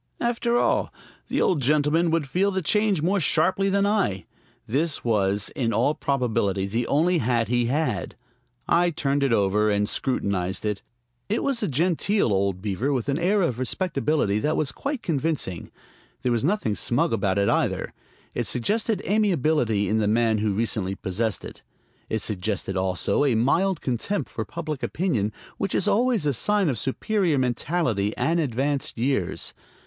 After 0.19 0.57
all, 0.57 0.91
the 1.27 1.39
old 1.39 1.61
gentleman 1.61 2.09
would 2.09 2.27
feel 2.27 2.49
the 2.49 2.63
change 2.63 3.03
more 3.03 3.19
sharply 3.19 3.69
than 3.69 3.85
I. 3.85 4.25
This 4.65 5.03
was, 5.05 5.49
in 5.55 5.71
all 5.73 5.93
probability, 5.93 6.65
the 6.65 6.87
only 6.87 7.19
hat 7.19 7.49
he 7.49 7.65
had. 7.67 8.15
I 8.67 8.89
turned 8.89 9.21
it 9.21 9.31
over 9.31 9.69
and 9.69 9.87
scrutinized 9.87 10.65
it. 10.65 10.81
It 11.29 11.43
was 11.43 11.61
a 11.61 11.67
genteel 11.67 12.33
old 12.33 12.63
beaver, 12.63 12.91
with 12.91 13.09
an 13.09 13.19
air 13.19 13.43
of 13.43 13.59
respectability 13.59 14.39
that 14.39 14.57
was 14.57 14.71
quite 14.71 15.03
convincing. 15.03 15.69
There 16.23 16.31
was 16.31 16.43
nothing 16.43 16.73
smug 16.73 17.13
about 17.13 17.37
it, 17.37 17.47
either. 17.47 17.93
It 18.33 18.47
suggested 18.47 19.03
amiability 19.05 19.87
in 19.87 19.99
the 19.99 20.07
man 20.07 20.39
who 20.39 20.47
had 20.47 20.57
recently 20.57 20.95
possessed 20.95 21.45
it. 21.45 21.61
It 22.09 22.23
suggested 22.23 22.75
also 22.75 23.23
a 23.23 23.35
mild 23.35 23.81
contempt 23.81 24.31
for 24.31 24.45
public 24.45 24.81
opinion, 24.81 25.31
which 25.59 25.75
is 25.75 25.87
always 25.87 26.25
a 26.25 26.33
sign 26.33 26.69
of 26.69 26.79
superior 26.79 27.37
mentality 27.37 28.17
and 28.17 28.39
advanced 28.39 28.97
years. 28.97 29.53